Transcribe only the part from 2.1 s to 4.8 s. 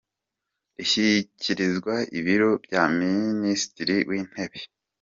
ibiro bya Minisiriti w’Intebe.